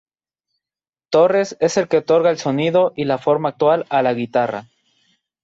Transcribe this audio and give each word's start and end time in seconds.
Torres 1.11 1.57
es 1.59 1.77
el 1.77 1.87
que 1.87 1.97
otorga 1.97 2.31
el 2.31 2.39
sonido 2.39 2.91
y 2.95 3.03
la 3.05 3.19
forma 3.19 3.49
actual 3.49 3.85
a 3.91 4.01
la 4.01 4.15
guitarra. 4.15 4.65